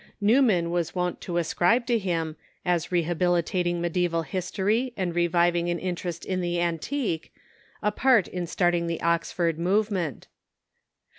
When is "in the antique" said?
6.25-7.31